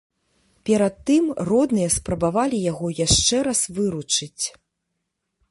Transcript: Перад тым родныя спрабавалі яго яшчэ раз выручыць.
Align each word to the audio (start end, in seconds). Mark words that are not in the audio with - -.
Перад 0.69 0.95
тым 1.09 1.25
родныя 1.49 1.89
спрабавалі 1.97 2.63
яго 2.71 2.87
яшчэ 3.05 3.37
раз 3.51 3.59
выручыць. 3.79 4.43